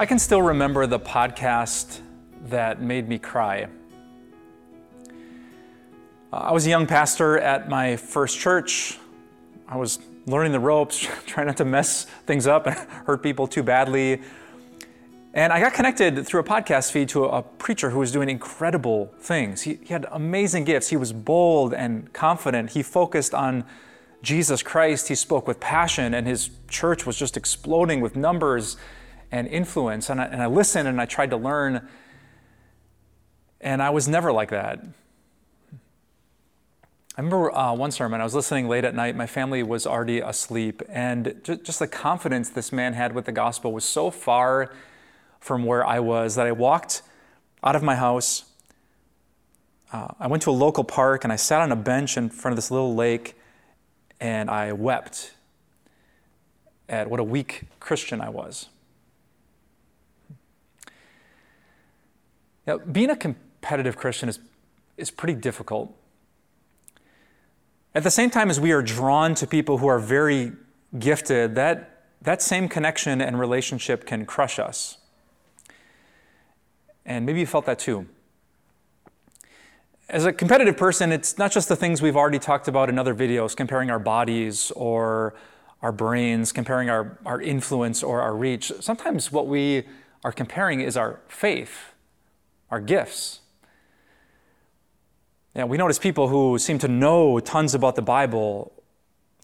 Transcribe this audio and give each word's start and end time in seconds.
I 0.00 0.06
can 0.06 0.18
still 0.18 0.40
remember 0.40 0.86
the 0.86 0.98
podcast 0.98 2.00
that 2.46 2.80
made 2.80 3.06
me 3.06 3.18
cry. 3.18 3.66
Uh, 6.32 6.36
I 6.36 6.52
was 6.52 6.66
a 6.66 6.70
young 6.70 6.86
pastor 6.86 7.38
at 7.38 7.68
my 7.68 7.96
first 7.96 8.38
church. 8.38 8.98
I 9.68 9.76
was 9.76 9.98
learning 10.24 10.52
the 10.52 10.58
ropes, 10.58 11.06
trying 11.26 11.48
not 11.48 11.58
to 11.58 11.66
mess 11.66 12.06
things 12.24 12.46
up 12.46 12.66
and 12.66 12.76
hurt 13.04 13.22
people 13.22 13.46
too 13.46 13.62
badly. 13.62 14.22
And 15.34 15.52
I 15.52 15.60
got 15.60 15.74
connected 15.74 16.26
through 16.26 16.40
a 16.40 16.44
podcast 16.44 16.92
feed 16.92 17.10
to 17.10 17.26
a, 17.26 17.42
preacher 17.42 17.90
who 17.90 17.98
was 17.98 18.10
doing 18.10 18.30
incredible 18.30 19.12
things. 19.18 19.60
He, 19.60 19.80
he 19.82 19.92
had 19.92 20.06
amazing 20.12 20.64
gifts. 20.64 20.88
He 20.88 20.96
was 20.96 21.12
bold 21.12 21.74
and 21.74 22.10
confident. 22.14 22.70
He 22.70 22.82
focused 22.82 23.34
on 23.34 23.66
Jesus 24.22 24.62
Christ. 24.62 25.08
He 25.08 25.14
spoke 25.14 25.46
with 25.46 25.60
passion, 25.60 26.14
and 26.14 26.26
his 26.26 26.48
church 26.68 27.04
was 27.04 27.18
just 27.18 27.36
exploding 27.36 28.00
with 28.00 28.16
numbers 28.16 28.78
and 29.32 29.46
influence. 29.48 30.10
And 30.10 30.20
I, 30.20 30.24
and 30.24 30.42
I 30.42 30.46
listened 30.46 30.88
and 30.88 31.00
I 31.00 31.06
tried 31.06 31.30
to 31.30 31.36
learn, 31.36 31.88
and 33.60 33.82
I 33.82 33.90
was 33.90 34.08
never 34.08 34.32
like 34.32 34.50
that. 34.50 34.84
I 37.16 37.22
remember 37.22 37.54
uh, 37.54 37.74
one 37.74 37.90
sermon, 37.90 38.20
I 38.20 38.24
was 38.24 38.34
listening 38.34 38.68
late 38.68 38.84
at 38.84 38.94
night. 38.94 39.14
My 39.14 39.26
family 39.26 39.62
was 39.62 39.86
already 39.86 40.20
asleep, 40.20 40.82
and 40.88 41.40
just, 41.42 41.64
just 41.64 41.78
the 41.78 41.86
confidence 41.86 42.48
this 42.48 42.72
man 42.72 42.94
had 42.94 43.14
with 43.14 43.26
the 43.26 43.32
gospel 43.32 43.72
was 43.72 43.84
so 43.84 44.10
far 44.10 44.72
from 45.40 45.64
where 45.64 45.84
I 45.86 46.00
was 46.00 46.34
that 46.36 46.46
I 46.46 46.52
walked 46.52 47.02
out 47.62 47.76
of 47.76 47.82
my 47.82 47.96
house. 47.96 48.44
Uh, 49.92 50.08
I 50.20 50.28
went 50.28 50.42
to 50.44 50.50
a 50.50 50.52
local 50.52 50.84
park 50.84 51.24
and 51.24 51.32
I 51.32 51.36
sat 51.36 51.60
on 51.60 51.72
a 51.72 51.76
bench 51.76 52.16
in 52.16 52.28
front 52.28 52.52
of 52.52 52.56
this 52.56 52.70
little 52.70 52.94
lake 52.94 53.36
and 54.20 54.48
I 54.48 54.72
wept 54.72 55.32
at 56.88 57.10
what 57.10 57.18
a 57.18 57.24
weak 57.24 57.64
Christian 57.80 58.20
I 58.20 58.28
was. 58.28 58.68
Now, 62.66 62.78
being 62.78 63.10
a 63.10 63.16
competitive 63.16 63.96
Christian 63.96 64.28
is, 64.28 64.38
is 64.96 65.10
pretty 65.10 65.34
difficult. 65.34 65.94
At 67.94 68.04
the 68.04 68.10
same 68.10 68.30
time 68.30 68.50
as 68.50 68.60
we 68.60 68.72
are 68.72 68.82
drawn 68.82 69.34
to 69.36 69.46
people 69.46 69.78
who 69.78 69.88
are 69.88 69.98
very 69.98 70.52
gifted, 70.98 71.54
that, 71.56 72.04
that 72.22 72.40
same 72.40 72.68
connection 72.68 73.20
and 73.20 73.38
relationship 73.38 74.06
can 74.06 74.26
crush 74.26 74.58
us. 74.58 74.98
And 77.04 77.26
maybe 77.26 77.40
you 77.40 77.46
felt 77.46 77.66
that 77.66 77.78
too. 77.78 78.06
As 80.08 80.24
a 80.24 80.32
competitive 80.32 80.76
person, 80.76 81.12
it's 81.12 81.38
not 81.38 81.52
just 81.52 81.68
the 81.68 81.76
things 81.76 82.02
we've 82.02 82.16
already 82.16 82.38
talked 82.38 82.68
about 82.68 82.88
in 82.88 82.98
other 82.98 83.14
videos, 83.14 83.56
comparing 83.56 83.90
our 83.90 83.98
bodies 83.98 84.70
or 84.72 85.34
our 85.82 85.92
brains, 85.92 86.52
comparing 86.52 86.90
our, 86.90 87.18
our 87.24 87.40
influence 87.40 88.02
or 88.02 88.20
our 88.20 88.36
reach. 88.36 88.72
Sometimes 88.80 89.32
what 89.32 89.46
we 89.46 89.84
are 90.24 90.32
comparing 90.32 90.80
is 90.80 90.96
our 90.96 91.20
faith, 91.28 91.92
our 92.70 92.80
gifts. 92.80 93.40
Yeah, 95.54 95.64
we 95.64 95.76
notice 95.76 95.98
people 95.98 96.28
who 96.28 96.58
seem 96.58 96.78
to 96.78 96.88
know 96.88 97.40
tons 97.40 97.74
about 97.74 97.96
the 97.96 98.02
Bible 98.02 98.72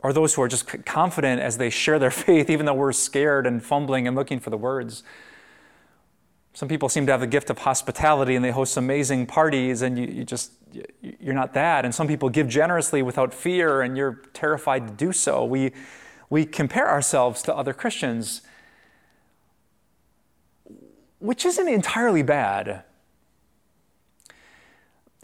or 0.02 0.12
those 0.12 0.34
who 0.34 0.42
are 0.42 0.48
just 0.48 0.84
confident 0.84 1.40
as 1.40 1.58
they 1.58 1.70
share 1.70 1.98
their 1.98 2.10
faith, 2.12 2.48
even 2.48 2.66
though 2.66 2.74
we're 2.74 2.92
scared 2.92 3.46
and 3.46 3.62
fumbling 3.64 4.06
and 4.06 4.16
looking 4.16 4.38
for 4.38 4.50
the 4.50 4.56
words. 4.56 5.02
Some 6.52 6.68
people 6.68 6.88
seem 6.88 7.04
to 7.06 7.12
have 7.12 7.20
the 7.20 7.26
gift 7.26 7.50
of 7.50 7.58
hospitality 7.58 8.34
and 8.34 8.44
they 8.44 8.50
host 8.50 8.78
amazing 8.78 9.26
parties, 9.26 9.82
and 9.82 9.98
you, 9.98 10.06
you 10.06 10.24
just, 10.24 10.52
you're 11.02 11.34
not 11.34 11.52
that. 11.52 11.84
And 11.84 11.94
some 11.94 12.08
people 12.08 12.30
give 12.30 12.48
generously 12.48 13.02
without 13.02 13.34
fear, 13.34 13.82
and 13.82 13.94
you're 13.94 14.22
terrified 14.32 14.86
to 14.86 14.92
do 14.94 15.12
so. 15.12 15.44
We, 15.44 15.72
we 16.30 16.46
compare 16.46 16.88
ourselves 16.88 17.42
to 17.42 17.54
other 17.54 17.74
Christians, 17.74 18.40
which 21.18 21.44
isn't 21.44 21.68
entirely 21.68 22.22
bad. 22.22 22.84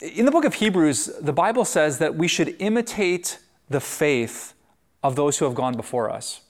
In 0.02 0.24
the 0.24 0.32
book 0.32 0.44
of 0.44 0.54
Hebrews, 0.54 1.12
the 1.20 1.32
Bible 1.32 1.64
says 1.64 1.98
that 1.98 2.16
we 2.16 2.26
should 2.26 2.56
imitate 2.58 3.38
the 3.70 3.78
faith 3.78 4.52
of 5.00 5.14
those 5.14 5.38
who 5.38 5.44
have 5.44 5.54
gone 5.54 5.76
before 5.76 6.10
us. 6.10 6.40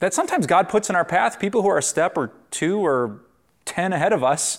That 0.00 0.12
sometimes 0.12 0.46
God 0.46 0.68
puts 0.68 0.90
in 0.90 0.96
our 0.96 1.04
path 1.04 1.40
people 1.40 1.62
who 1.62 1.68
are 1.68 1.78
a 1.78 1.82
step 1.82 2.18
or 2.18 2.30
two 2.50 2.78
or 2.78 3.22
10 3.64 3.94
ahead 3.94 4.12
of 4.12 4.22
us. 4.22 4.58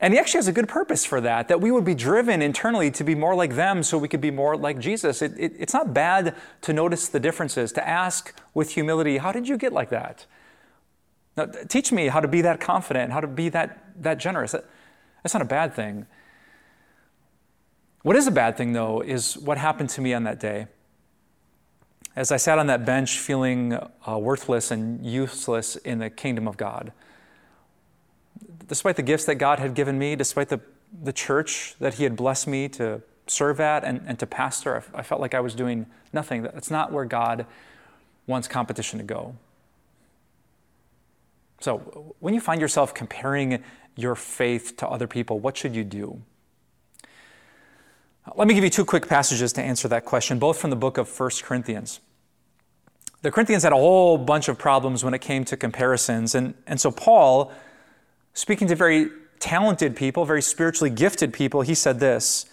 And 0.00 0.12
He 0.12 0.18
actually 0.18 0.38
has 0.38 0.48
a 0.48 0.52
good 0.52 0.66
purpose 0.66 1.04
for 1.04 1.20
that, 1.20 1.46
that 1.46 1.60
we 1.60 1.70
would 1.70 1.84
be 1.84 1.94
driven 1.94 2.42
internally 2.42 2.90
to 2.92 3.04
be 3.04 3.14
more 3.14 3.36
like 3.36 3.54
them 3.54 3.84
so 3.84 3.96
we 3.96 4.08
could 4.08 4.20
be 4.20 4.32
more 4.32 4.56
like 4.56 4.80
Jesus. 4.80 5.22
It, 5.22 5.38
it, 5.38 5.52
it's 5.56 5.72
not 5.72 5.94
bad 5.94 6.34
to 6.62 6.72
notice 6.72 7.06
the 7.06 7.20
differences, 7.20 7.70
to 7.72 7.88
ask 7.88 8.34
with 8.54 8.72
humility, 8.72 9.18
How 9.18 9.30
did 9.30 9.46
you 9.46 9.56
get 9.56 9.72
like 9.72 9.90
that? 9.90 10.26
Now, 11.36 11.46
teach 11.68 11.92
me 11.92 12.08
how 12.08 12.18
to 12.18 12.26
be 12.26 12.40
that 12.42 12.58
confident, 12.58 13.12
how 13.12 13.20
to 13.20 13.28
be 13.28 13.50
that, 13.50 14.02
that 14.02 14.18
generous. 14.18 14.50
That, 14.50 14.64
that's 15.22 15.32
not 15.32 15.42
a 15.42 15.46
bad 15.46 15.74
thing. 15.74 16.06
What 18.02 18.16
is 18.16 18.26
a 18.26 18.30
bad 18.30 18.56
thing, 18.56 18.72
though, 18.72 19.02
is 19.02 19.36
what 19.36 19.58
happened 19.58 19.90
to 19.90 20.00
me 20.00 20.14
on 20.14 20.24
that 20.24 20.40
day. 20.40 20.68
As 22.16 22.32
I 22.32 22.38
sat 22.38 22.58
on 22.58 22.66
that 22.68 22.84
bench 22.84 23.18
feeling 23.18 23.74
uh, 23.74 24.18
worthless 24.18 24.70
and 24.70 25.04
useless 25.04 25.76
in 25.76 25.98
the 25.98 26.08
kingdom 26.08 26.48
of 26.48 26.56
God, 26.56 26.92
despite 28.66 28.96
the 28.96 29.02
gifts 29.02 29.26
that 29.26 29.36
God 29.36 29.58
had 29.58 29.74
given 29.74 29.98
me, 29.98 30.16
despite 30.16 30.48
the, 30.48 30.60
the 31.02 31.12
church 31.12 31.74
that 31.78 31.94
He 31.94 32.04
had 32.04 32.16
blessed 32.16 32.46
me 32.48 32.68
to 32.70 33.02
serve 33.26 33.60
at 33.60 33.84
and, 33.84 34.00
and 34.06 34.18
to 34.18 34.26
pastor, 34.26 34.82
I, 34.94 35.00
I 35.00 35.02
felt 35.02 35.20
like 35.20 35.34
I 35.34 35.40
was 35.40 35.54
doing 35.54 35.86
nothing. 36.12 36.42
That's 36.42 36.70
not 36.70 36.92
where 36.92 37.04
God 37.04 37.46
wants 38.26 38.48
competition 38.48 38.98
to 38.98 39.04
go. 39.04 39.36
So, 41.60 42.14
when 42.20 42.32
you 42.32 42.40
find 42.40 42.60
yourself 42.62 42.94
comparing 42.94 43.62
your 43.94 44.14
faith 44.14 44.78
to 44.78 44.88
other 44.88 45.06
people, 45.06 45.38
what 45.38 45.58
should 45.58 45.76
you 45.76 45.84
do? 45.84 46.22
Let 48.36 48.46
me 48.46 48.54
give 48.54 48.64
you 48.64 48.70
two 48.70 48.84
quick 48.84 49.08
passages 49.08 49.52
to 49.54 49.62
answer 49.62 49.88
that 49.88 50.04
question, 50.04 50.38
both 50.38 50.58
from 50.58 50.70
the 50.70 50.76
book 50.76 50.98
of 50.98 51.08
1 51.18 51.30
Corinthians. 51.42 52.00
The 53.22 53.30
Corinthians 53.30 53.62
had 53.62 53.72
a 53.72 53.76
whole 53.76 54.18
bunch 54.18 54.48
of 54.48 54.58
problems 54.58 55.04
when 55.04 55.14
it 55.14 55.20
came 55.20 55.44
to 55.46 55.56
comparisons. 55.56 56.34
And, 56.34 56.54
and 56.66 56.80
so, 56.80 56.90
Paul, 56.90 57.52
speaking 58.32 58.68
to 58.68 58.76
very 58.76 59.08
talented 59.40 59.96
people, 59.96 60.24
very 60.24 60.42
spiritually 60.42 60.90
gifted 60.90 61.32
people, 61.32 61.62
he 61.62 61.74
said 61.74 62.00
this 62.00 62.46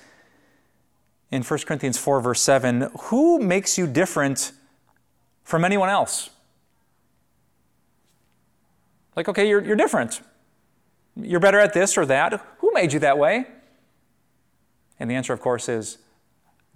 in 1.32 1.44
1 1.44 1.60
Corinthians 1.60 1.98
4, 1.98 2.22
verse 2.22 2.42
7 2.42 2.90
Who 3.02 3.40
makes 3.40 3.78
you 3.78 3.88
different 3.88 4.52
from 5.44 5.64
anyone 5.64 5.90
else? 5.90 6.30
Like, 9.16 9.30
okay, 9.30 9.48
you're, 9.48 9.64
you're 9.64 9.76
different. 9.76 10.22
You're 11.16 11.40
better 11.40 11.60
at 11.60 11.74
this 11.74 11.98
or 11.98 12.06
that. 12.06 12.42
Who 12.60 12.72
made 12.74 12.94
you 12.94 13.00
that 13.00 13.18
way? 13.18 13.48
And 15.00 15.10
the 15.10 15.16
answer, 15.16 15.34
of 15.34 15.42
course, 15.42 15.70
is 15.70 15.98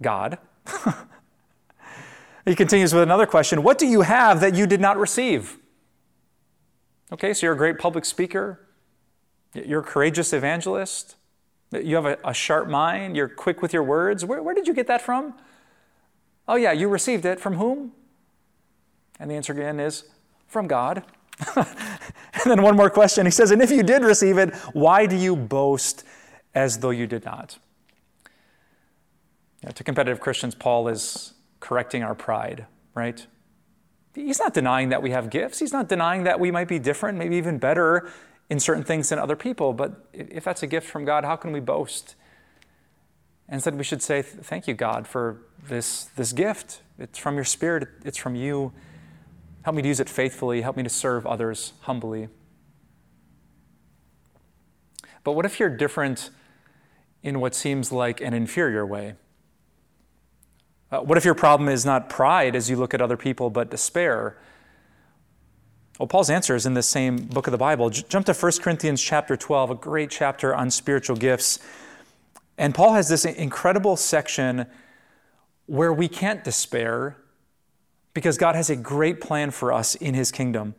God. 0.00 0.38
he 2.44 2.54
continues 2.54 2.92
with 2.92 3.02
another 3.02 3.26
question 3.26 3.62
What 3.62 3.78
do 3.78 3.86
you 3.86 4.02
have 4.02 4.40
that 4.40 4.54
you 4.54 4.66
did 4.66 4.80
not 4.80 4.98
receive? 4.98 5.58
Okay, 7.12 7.34
so 7.34 7.46
you're 7.46 7.54
a 7.54 7.58
great 7.58 7.78
public 7.78 8.04
speaker, 8.04 8.66
you're 9.54 9.80
a 9.80 9.84
courageous 9.84 10.32
evangelist, 10.32 11.16
you 11.72 11.96
have 11.96 12.06
a, 12.06 12.18
a 12.24 12.32
sharp 12.32 12.68
mind, 12.68 13.16
you're 13.16 13.28
quick 13.28 13.60
with 13.60 13.72
your 13.72 13.82
words. 13.82 14.24
Where, 14.24 14.42
where 14.42 14.54
did 14.54 14.66
you 14.66 14.74
get 14.74 14.86
that 14.86 15.02
from? 15.02 15.34
Oh, 16.48 16.56
yeah, 16.56 16.72
you 16.72 16.88
received 16.88 17.24
it. 17.24 17.40
From 17.40 17.54
whom? 17.54 17.92
And 19.18 19.30
the 19.30 19.34
answer 19.34 19.52
again 19.52 19.78
is 19.78 20.04
from 20.48 20.66
God. 20.66 21.04
and 21.56 21.66
then 22.44 22.62
one 22.62 22.76
more 22.76 22.90
question. 22.90 23.26
He 23.26 23.32
says, 23.32 23.50
And 23.50 23.62
if 23.62 23.70
you 23.70 23.82
did 23.82 24.02
receive 24.02 24.38
it, 24.38 24.54
why 24.72 25.06
do 25.06 25.16
you 25.16 25.36
boast 25.36 26.04
as 26.54 26.78
though 26.78 26.90
you 26.90 27.06
did 27.06 27.24
not? 27.24 27.58
To 29.74 29.84
competitive 29.84 30.20
Christians, 30.20 30.54
Paul 30.54 30.88
is 30.88 31.34
correcting 31.60 32.02
our 32.02 32.14
pride, 32.14 32.66
right? 32.94 33.24
He's 34.14 34.38
not 34.38 34.52
denying 34.52 34.88
that 34.90 35.02
we 35.02 35.10
have 35.10 35.30
gifts. 35.30 35.60
He's 35.60 35.72
not 35.72 35.88
denying 35.88 36.24
that 36.24 36.40
we 36.40 36.50
might 36.50 36.68
be 36.68 36.78
different, 36.78 37.16
maybe 37.16 37.36
even 37.36 37.58
better 37.58 38.10
in 38.50 38.58
certain 38.58 38.82
things 38.82 39.08
than 39.08 39.18
other 39.18 39.36
people. 39.36 39.72
But 39.72 40.08
if 40.12 40.44
that's 40.44 40.62
a 40.62 40.66
gift 40.66 40.88
from 40.88 41.04
God, 41.04 41.24
how 41.24 41.36
can 41.36 41.52
we 41.52 41.60
boast? 41.60 42.16
Instead, 43.48 43.76
we 43.76 43.84
should 43.84 44.02
say, 44.02 44.20
Thank 44.20 44.66
you, 44.66 44.74
God, 44.74 45.06
for 45.06 45.42
this, 45.68 46.04
this 46.16 46.32
gift. 46.32 46.82
It's 46.98 47.18
from 47.18 47.36
your 47.36 47.44
Spirit, 47.44 47.88
it's 48.04 48.18
from 48.18 48.34
you. 48.34 48.72
Help 49.62 49.76
me 49.76 49.82
to 49.82 49.88
use 49.88 50.00
it 50.00 50.08
faithfully. 50.08 50.62
Help 50.62 50.76
me 50.76 50.82
to 50.82 50.88
serve 50.88 51.24
others 51.26 51.72
humbly. 51.82 52.28
But 55.24 55.32
what 55.32 55.46
if 55.46 55.60
you're 55.60 55.74
different 55.74 56.30
in 57.22 57.38
what 57.38 57.54
seems 57.54 57.92
like 57.92 58.20
an 58.20 58.34
inferior 58.34 58.84
way? 58.84 59.14
Uh, 60.92 61.00
what 61.00 61.16
if 61.16 61.24
your 61.24 61.34
problem 61.34 61.70
is 61.70 61.86
not 61.86 62.10
pride 62.10 62.54
as 62.54 62.68
you 62.68 62.76
look 62.76 62.92
at 62.92 63.00
other 63.00 63.16
people, 63.16 63.48
but 63.48 63.70
despair? 63.70 64.36
Well, 65.98 66.06
Paul's 66.06 66.28
answer 66.28 66.54
is 66.54 66.66
in 66.66 66.74
the 66.74 66.82
same 66.82 67.16
book 67.16 67.46
of 67.46 67.52
the 67.52 67.58
Bible. 67.58 67.88
J- 67.88 68.04
jump 68.10 68.26
to 68.26 68.34
1 68.34 68.52
Corinthians 68.60 69.02
chapter 69.02 69.34
12, 69.34 69.70
a 69.70 69.74
great 69.74 70.10
chapter 70.10 70.54
on 70.54 70.70
spiritual 70.70 71.16
gifts. 71.16 71.58
And 72.58 72.74
Paul 72.74 72.92
has 72.92 73.08
this 73.08 73.24
incredible 73.24 73.96
section 73.96 74.66
where 75.64 75.92
we 75.94 76.08
can't 76.08 76.44
despair 76.44 77.16
because 78.12 78.36
God 78.36 78.54
has 78.54 78.68
a 78.68 78.76
great 78.76 79.18
plan 79.18 79.50
for 79.50 79.72
us 79.72 79.94
in 79.94 80.12
his 80.12 80.30
kingdom. 80.30 80.74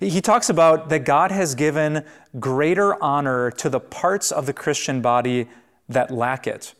He 0.00 0.20
talks 0.20 0.50
about 0.50 0.90
that 0.90 1.06
God 1.06 1.30
has 1.30 1.54
given 1.54 2.04
greater 2.38 3.02
honor 3.02 3.50
to 3.52 3.70
the 3.70 3.80
parts 3.80 4.30
of 4.30 4.44
the 4.44 4.52
Christian 4.52 5.00
body 5.00 5.48
that 5.88 6.10
lack 6.10 6.46
it. 6.46 6.74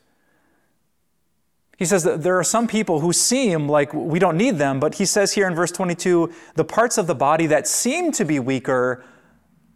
He 1.82 1.86
says 1.86 2.04
that 2.04 2.22
there 2.22 2.38
are 2.38 2.44
some 2.44 2.68
people 2.68 3.00
who 3.00 3.12
seem 3.12 3.68
like 3.68 3.92
we 3.92 4.20
don't 4.20 4.36
need 4.36 4.56
them, 4.56 4.78
but 4.78 4.94
he 4.94 5.04
says 5.04 5.32
here 5.32 5.48
in 5.48 5.54
verse 5.56 5.72
22 5.72 6.32
the 6.54 6.64
parts 6.64 6.96
of 6.96 7.08
the 7.08 7.14
body 7.16 7.48
that 7.48 7.66
seem 7.66 8.12
to 8.12 8.24
be 8.24 8.38
weaker 8.38 9.04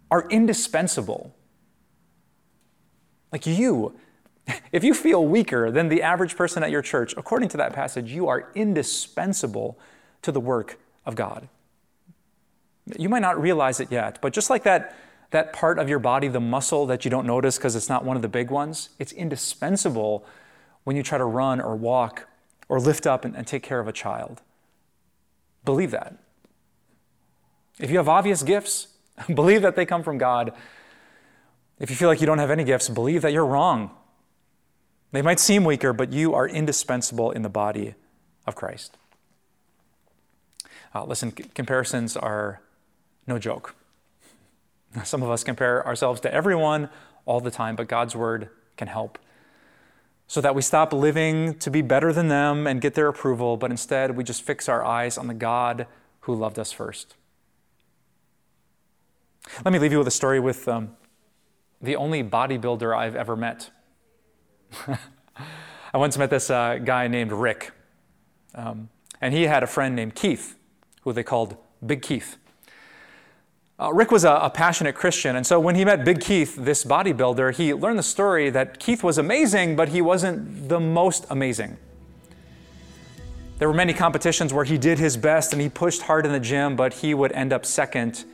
are 0.09 0.29
indispensable. 0.31 1.35
Like 3.33 3.45
you, 3.45 3.99
if 4.71 4.85
you 4.85 4.95
feel 4.95 5.27
weaker 5.27 5.73
than 5.73 5.89
the 5.89 6.01
average 6.01 6.37
person 6.37 6.63
at 6.63 6.71
your 6.71 6.81
church, 6.81 7.13
according 7.17 7.49
to 7.49 7.57
that 7.57 7.73
passage, 7.73 8.13
you 8.13 8.29
are 8.29 8.53
indispensable 8.55 9.77
to 10.23 10.31
the 10.31 10.39
work 10.39 10.79
of 11.07 11.17
God. 11.17 11.49
You 12.97 13.09
might 13.09 13.23
not 13.23 13.43
realize 13.43 13.81
it 13.81 13.91
yet, 13.91 14.21
but 14.23 14.33
just 14.33 14.49
like 14.49 14.63
that, 14.63 14.95
that 15.33 15.53
part 15.53 15.81
of 15.81 15.89
your 15.89 15.99
body, 15.99 16.29
the 16.29 16.39
muscle 16.39 16.87
that 16.87 17.05
you 17.05 17.11
don't 17.11 17.27
notice 17.27 17.59
because 17.59 17.75
it's 17.75 17.89
not 17.89 18.05
one 18.05 18.15
of 18.15 18.23
the 18.23 18.29
big 18.29 18.53
ones, 18.53 18.91
it's 19.01 19.11
indispensable 19.11 20.25
when 20.87 20.95
you 20.95 21.03
try 21.03 21.19
to 21.19 21.25
run 21.25 21.61
or 21.61 21.75
walk 21.75 22.29
or 22.69 22.79
lift 22.79 23.09
up 23.09 23.25
and, 23.25 23.35
and 23.35 23.45
take 23.45 23.65
care 23.65 23.81
of 23.81 23.89
a 23.89 23.93
child. 23.93 24.41
Believe 25.65 25.91
that. 25.91 26.15
If 27.81 27.91
you 27.91 27.97
have 27.97 28.09
obvious 28.09 28.45
gifts, 28.45 28.87
believe 29.35 29.63
that 29.63 29.75
they 29.75 29.85
come 29.85 30.05
from 30.05 30.17
God. 30.17 30.53
If 31.81 31.91
you 31.91 31.97
feel 31.97 32.09
like 32.09 32.21
you 32.21 32.27
don't 32.27 32.39
have 32.39 32.53
any 32.53 32.63
gifts, 32.63 32.89
believe 32.89 33.23
that 33.23 33.33
you're 33.33 33.45
wrong. 33.45 33.91
They 35.11 35.23
might 35.23 35.41
seem 35.41 35.65
weaker, 35.65 35.93
but 35.93 36.13
you 36.13 36.35
are 36.35 36.49
indispensable 36.49 37.33
in 37.33 37.43
the 37.43 37.49
body 37.49 37.95
of 38.47 38.55
Christ. 38.55 38.97
Uh, 40.95 41.05
listen, 41.05 41.37
c- 41.37 41.47
comparisons 41.53 42.17
are 42.17 42.61
no 43.27 43.41
joke. 43.41 43.75
Some 45.05 45.25
of 45.25 45.31
us 45.31 45.43
compare 45.43 45.85
ourselves 45.85 46.21
to 46.21 46.33
everyone 46.33 46.91
all 47.25 47.41
the 47.41 47.51
time, 47.51 47.75
but 47.75 47.89
God's 47.89 48.15
word 48.15 48.51
can 48.77 48.87
help. 48.87 49.19
So 50.29 50.41
that 50.41 50.55
we 50.55 50.63
stop 50.63 50.93
living 50.93 51.55
to 51.59 51.71
be 51.71 51.83
better 51.83 52.13
than 52.13 52.29
them 52.29 52.67
and 52.67 52.81
get 52.81 52.95
their 52.95 53.09
approval, 53.09 53.57
but 53.57 53.71
instead 53.71 54.17
we 54.17 54.25
just 54.25 54.43
fix 54.43 54.69
our 54.69 54.85
eyes 54.85 55.17
on 55.17 55.29
the 55.29 55.35
God 55.35 55.87
who 56.21 56.35
loved 56.35 56.59
us 56.59 56.73
first. 56.73 57.15
Let 59.65 59.73
me 59.73 59.79
leave 59.79 59.93
you 59.93 59.99
with 59.99 60.09
a 60.09 60.13
story 60.13 60.41
with 60.41 60.67
um, 60.67 60.97
the 61.81 61.97
only 61.97 62.25
bodybuilder 62.25 62.97
I've 62.97 63.15
ever 63.15 63.37
met. 63.37 63.71
I 64.89 65.99
once 65.99 66.19
met 66.19 66.31
this 66.31 66.51
uh, 66.51 66.79
guy 66.85 67.07
named 67.07 67.33
Rick, 67.33 67.71
um, 68.55 68.89
and 69.21 69.33
he 69.33 69.45
had 69.45 69.63
a 69.63 69.67
friend 69.67 69.95
named 69.95 70.15
Keith, 70.15 70.59
who 71.03 71.13
they 71.13 71.23
called 71.23 71.57
Big 71.85 72.03
Keith. 72.03 72.37
Uh, 73.79 73.93
Rick 73.93 74.11
was 74.11 74.25
a, 74.25 74.31
a, 74.31 74.49
passionate 74.49 74.95
Christian, 74.95 75.37
and 75.37 75.47
so 75.47 75.61
when 75.61 75.75
he 75.75 75.85
met 75.85 76.03
Big 76.03 76.21
Keith, 76.23 76.57
this 76.57 76.83
bodybuilder, 76.83 77.55
he 77.55 77.75
learned 77.75 77.99
the 77.99 78.03
story 78.03 78.49
that 78.49 78.79
Keith 78.79 79.03
was 79.05 79.19
amazing, 79.19 79.77
but 79.77 79.91
he 79.91 80.01
wasn't 80.01 80.71
the 80.71 80.81
most 80.81 81.27
amazing. 81.29 81.77
There 83.59 83.69
were 83.69 83.75
many 83.75 83.93
competitions 83.93 84.55
where 84.55 84.65
he 84.65 84.79
did 84.79 84.99
his 84.99 85.19
best 85.19 85.53
and 85.53 85.61
he 85.61 85.69
pushed 85.69 86.03
hard 86.03 86.25
in 86.25 86.33
the 86.33 86.41
gym, 86.41 86.75
but 86.75 86.95
he 86.95 87.13
would 87.13 87.33
end 87.33 87.53
up 87.53 87.67
second 87.67 88.25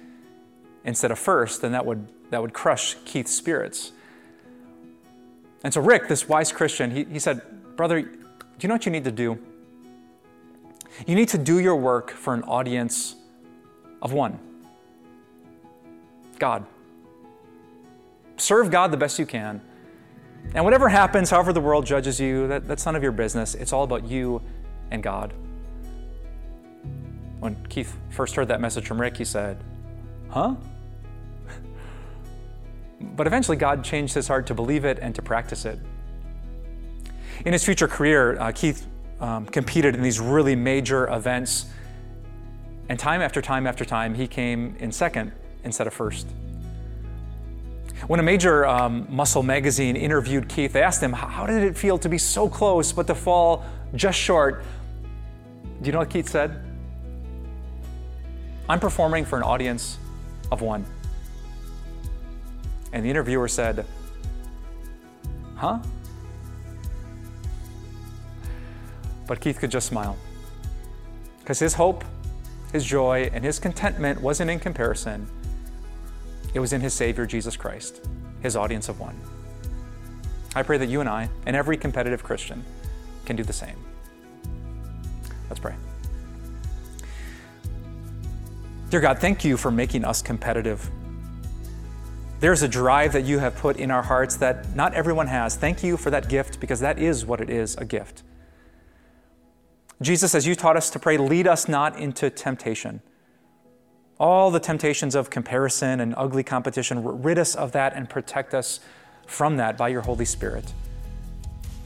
instead 0.84 1.10
of 1.10 1.18
first, 1.18 1.64
and 1.64 1.74
that 1.74 1.84
would, 1.84 2.06
that 2.30 2.40
would 2.40 2.52
crush 2.52 2.94
Keith's 3.04 3.32
spirits. 3.32 3.90
And 5.64 5.74
so, 5.74 5.80
Rick, 5.80 6.06
this 6.06 6.28
wise 6.28 6.52
Christian, 6.52 6.92
he, 6.92 7.02
he 7.04 7.18
said, 7.18 7.42
Brother, 7.76 8.00
do 8.00 8.08
you 8.60 8.68
know 8.68 8.76
what 8.76 8.86
you 8.86 8.92
need 8.92 9.04
to 9.04 9.12
do? 9.12 9.38
You 11.04 11.16
need 11.16 11.28
to 11.28 11.38
do 11.38 11.58
your 11.58 11.74
work 11.74 12.12
for 12.12 12.32
an 12.32 12.44
audience 12.44 13.16
of 14.00 14.12
one. 14.12 14.38
God. 16.42 16.66
Serve 18.36 18.68
God 18.68 18.90
the 18.90 18.96
best 18.96 19.16
you 19.16 19.26
can. 19.26 19.60
And 20.56 20.64
whatever 20.64 20.88
happens, 20.88 21.30
however 21.30 21.52
the 21.52 21.60
world 21.60 21.86
judges 21.86 22.18
you, 22.18 22.48
that, 22.48 22.66
that's 22.66 22.84
none 22.84 22.96
of 22.96 23.02
your 23.04 23.12
business. 23.12 23.54
It's 23.54 23.72
all 23.72 23.84
about 23.84 24.08
you 24.08 24.42
and 24.90 25.04
God. 25.04 25.32
When 27.38 27.54
Keith 27.68 27.96
first 28.10 28.34
heard 28.34 28.48
that 28.48 28.60
message 28.60 28.88
from 28.88 29.00
Rick, 29.00 29.16
he 29.18 29.24
said, 29.24 29.62
Huh? 30.30 30.56
but 33.00 33.28
eventually, 33.28 33.56
God 33.56 33.84
changed 33.84 34.12
his 34.12 34.26
heart 34.26 34.44
to 34.48 34.54
believe 34.54 34.84
it 34.84 34.98
and 34.98 35.14
to 35.14 35.22
practice 35.22 35.64
it. 35.64 35.78
In 37.46 37.52
his 37.52 37.64
future 37.64 37.86
career, 37.86 38.36
uh, 38.40 38.50
Keith 38.50 38.84
um, 39.20 39.46
competed 39.46 39.94
in 39.94 40.02
these 40.02 40.18
really 40.18 40.56
major 40.56 41.08
events. 41.08 41.66
And 42.88 42.98
time 42.98 43.22
after 43.22 43.40
time 43.40 43.68
after 43.68 43.84
time, 43.84 44.12
he 44.12 44.26
came 44.26 44.74
in 44.80 44.90
second 44.90 45.30
instead 45.64 45.86
of 45.86 45.94
first. 45.94 46.26
When 48.08 48.18
a 48.18 48.22
major 48.22 48.66
um, 48.66 49.06
muscle 49.08 49.44
magazine 49.44 49.94
interviewed 49.94 50.48
Keith, 50.48 50.72
they 50.72 50.82
asked 50.82 51.02
him, 51.02 51.12
How 51.12 51.46
did 51.46 51.62
it 51.62 51.76
feel 51.76 51.98
to 51.98 52.08
be 52.08 52.18
so 52.18 52.48
close 52.48 52.92
but 52.92 53.06
to 53.06 53.14
fall 53.14 53.64
just 53.94 54.18
short? 54.18 54.64
Do 55.80 55.86
you 55.86 55.92
know 55.92 56.00
what 56.00 56.10
Keith 56.10 56.28
said? 56.28 56.64
I'm 58.68 58.80
performing 58.80 59.24
for 59.24 59.36
an 59.36 59.44
audience 59.44 59.98
of 60.50 60.62
one. 60.62 60.84
And 62.92 63.04
the 63.04 63.10
interviewer 63.10 63.46
said, 63.46 63.86
Huh? 65.54 65.78
But 69.28 69.40
Keith 69.40 69.60
could 69.60 69.70
just 69.70 69.86
smile. 69.86 70.16
Because 71.38 71.60
his 71.60 71.74
hope, 71.74 72.04
his 72.72 72.84
joy, 72.84 73.30
and 73.32 73.44
his 73.44 73.60
contentment 73.60 74.20
wasn't 74.20 74.50
in 74.50 74.58
comparison 74.58 75.28
it 76.54 76.60
was 76.60 76.72
in 76.72 76.80
his 76.80 76.92
Savior, 76.92 77.26
Jesus 77.26 77.56
Christ, 77.56 78.08
his 78.40 78.56
audience 78.56 78.88
of 78.88 79.00
one. 79.00 79.18
I 80.54 80.62
pray 80.62 80.78
that 80.78 80.88
you 80.88 81.00
and 81.00 81.08
I, 81.08 81.30
and 81.46 81.56
every 81.56 81.76
competitive 81.76 82.22
Christian, 82.22 82.64
can 83.24 83.36
do 83.36 83.42
the 83.42 83.52
same. 83.52 83.76
Let's 85.48 85.60
pray. 85.60 85.74
Dear 88.90 89.00
God, 89.00 89.18
thank 89.18 89.44
you 89.44 89.56
for 89.56 89.70
making 89.70 90.04
us 90.04 90.20
competitive. 90.20 90.90
There's 92.40 92.62
a 92.62 92.68
drive 92.68 93.12
that 93.12 93.24
you 93.24 93.38
have 93.38 93.56
put 93.56 93.76
in 93.76 93.90
our 93.90 94.02
hearts 94.02 94.36
that 94.36 94.76
not 94.76 94.92
everyone 94.94 95.28
has. 95.28 95.56
Thank 95.56 95.82
you 95.82 95.96
for 95.96 96.10
that 96.10 96.28
gift 96.28 96.60
because 96.60 96.80
that 96.80 96.98
is 96.98 97.24
what 97.24 97.40
it 97.40 97.48
is 97.48 97.76
a 97.76 97.84
gift. 97.84 98.22
Jesus, 100.02 100.34
as 100.34 100.46
you 100.46 100.54
taught 100.54 100.76
us 100.76 100.90
to 100.90 100.98
pray, 100.98 101.16
lead 101.16 101.46
us 101.46 101.68
not 101.68 101.98
into 101.98 102.28
temptation 102.28 103.00
all 104.22 104.52
the 104.52 104.60
temptations 104.60 105.16
of 105.16 105.30
comparison 105.30 105.98
and 105.98 106.14
ugly 106.16 106.44
competition. 106.44 107.02
Rid 107.22 107.40
us 107.40 107.56
of 107.56 107.72
that 107.72 107.92
and 107.94 108.08
protect 108.08 108.54
us 108.54 108.78
from 109.26 109.56
that 109.56 109.76
by 109.76 109.88
your 109.88 110.02
Holy 110.02 110.24
Spirit. 110.24 110.72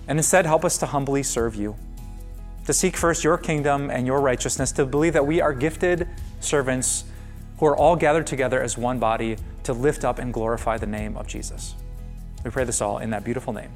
And 0.06 0.18
instead, 0.18 0.44
help 0.44 0.62
us 0.62 0.76
to 0.78 0.86
humbly 0.86 1.22
serve 1.22 1.54
you, 1.54 1.76
to 2.66 2.74
seek 2.74 2.94
first 2.94 3.24
your 3.24 3.38
kingdom 3.38 3.90
and 3.90 4.06
your 4.06 4.20
righteousness, 4.20 4.70
to 4.72 4.84
believe 4.84 5.14
that 5.14 5.26
we 5.26 5.40
are 5.40 5.54
gifted 5.54 6.06
servants 6.40 7.04
who 7.58 7.64
are 7.64 7.76
all 7.76 7.96
gathered 7.96 8.26
together 8.26 8.62
as 8.62 8.76
one 8.76 8.98
body 8.98 9.38
to 9.62 9.72
lift 9.72 10.04
up 10.04 10.18
and 10.18 10.34
glorify 10.34 10.76
the 10.76 10.86
name 10.86 11.16
of 11.16 11.26
Jesus. 11.26 11.74
We 12.44 12.50
pray 12.50 12.64
this 12.64 12.82
all 12.82 12.98
in 12.98 13.08
that 13.10 13.24
beautiful 13.24 13.54
name. 13.54 13.70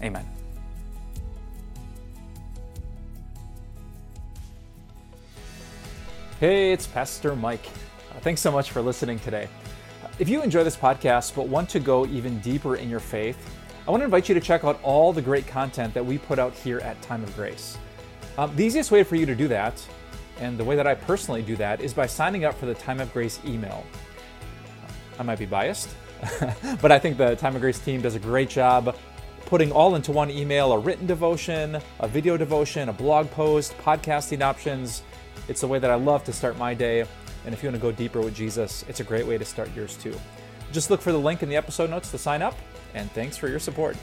Amen. 0.00 0.43
Hey, 6.44 6.72
it's 6.72 6.86
Pastor 6.86 7.34
Mike. 7.34 7.66
Uh, 8.10 8.20
thanks 8.20 8.42
so 8.42 8.52
much 8.52 8.70
for 8.70 8.82
listening 8.82 9.18
today. 9.18 9.48
If 10.18 10.28
you 10.28 10.42
enjoy 10.42 10.62
this 10.62 10.76
podcast 10.76 11.34
but 11.34 11.48
want 11.48 11.70
to 11.70 11.80
go 11.80 12.04
even 12.04 12.38
deeper 12.40 12.76
in 12.76 12.90
your 12.90 13.00
faith, 13.00 13.38
I 13.88 13.90
want 13.90 14.02
to 14.02 14.04
invite 14.04 14.28
you 14.28 14.34
to 14.34 14.42
check 14.42 14.62
out 14.62 14.78
all 14.82 15.10
the 15.10 15.22
great 15.22 15.46
content 15.46 15.94
that 15.94 16.04
we 16.04 16.18
put 16.18 16.38
out 16.38 16.52
here 16.52 16.80
at 16.80 17.00
Time 17.00 17.22
of 17.22 17.34
Grace. 17.34 17.78
Um, 18.36 18.54
the 18.56 18.62
easiest 18.62 18.90
way 18.90 19.04
for 19.04 19.16
you 19.16 19.24
to 19.24 19.34
do 19.34 19.48
that, 19.48 19.82
and 20.38 20.58
the 20.58 20.64
way 20.64 20.76
that 20.76 20.86
I 20.86 20.94
personally 20.94 21.40
do 21.40 21.56
that, 21.56 21.80
is 21.80 21.94
by 21.94 22.06
signing 22.06 22.44
up 22.44 22.58
for 22.58 22.66
the 22.66 22.74
Time 22.74 23.00
of 23.00 23.10
Grace 23.14 23.40
email. 23.46 23.82
I 25.18 25.22
might 25.22 25.38
be 25.38 25.46
biased, 25.46 25.88
but 26.82 26.92
I 26.92 26.98
think 26.98 27.16
the 27.16 27.36
Time 27.36 27.54
of 27.54 27.62
Grace 27.62 27.78
team 27.78 28.02
does 28.02 28.16
a 28.16 28.20
great 28.20 28.50
job 28.50 28.94
putting 29.46 29.72
all 29.72 29.94
into 29.94 30.12
one 30.12 30.30
email 30.30 30.72
a 30.72 30.78
written 30.78 31.06
devotion, 31.06 31.80
a 32.00 32.06
video 32.06 32.36
devotion, 32.36 32.90
a 32.90 32.92
blog 32.92 33.30
post, 33.30 33.74
podcasting 33.78 34.42
options 34.42 35.04
it's 35.48 35.60
the 35.60 35.68
way 35.68 35.78
that 35.78 35.90
I 35.90 35.94
love 35.94 36.24
to 36.24 36.32
start 36.32 36.56
my 36.58 36.74
day. 36.74 37.04
And 37.44 37.52
if 37.54 37.62
you 37.62 37.68
want 37.68 37.76
to 37.76 37.82
go 37.82 37.92
deeper 37.92 38.20
with 38.20 38.34
Jesus, 38.34 38.84
it's 38.88 39.00
a 39.00 39.04
great 39.04 39.26
way 39.26 39.38
to 39.38 39.44
start 39.44 39.74
yours 39.74 39.96
too. 39.96 40.14
Just 40.72 40.90
look 40.90 41.00
for 41.00 41.12
the 41.12 41.18
link 41.18 41.42
in 41.42 41.48
the 41.48 41.56
episode 41.56 41.90
notes 41.90 42.10
to 42.10 42.18
sign 42.18 42.42
up, 42.42 42.54
and 42.94 43.10
thanks 43.12 43.36
for 43.36 43.48
your 43.48 43.58
support. 43.58 43.96